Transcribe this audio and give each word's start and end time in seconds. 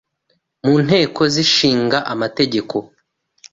mu 0.65 0.75
nteko 0.85 1.21
zishinga 1.33 1.97
amategeko 2.13 2.75